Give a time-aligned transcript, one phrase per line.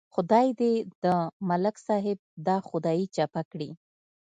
[0.13, 0.73] خدای دې
[1.03, 1.05] د
[1.49, 2.17] ملک صاحب
[2.47, 3.69] دا خدایي چپه کړي.